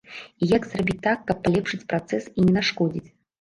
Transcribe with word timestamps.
І 0.45 0.47
як 0.51 0.63
зрабіць 0.71 0.97
так, 1.07 1.19
каб 1.27 1.37
палепшыць 1.45 1.81
працэс 1.93 2.23
і 2.39 2.47
не 2.47 2.57
нашкодзіць? 2.57 3.07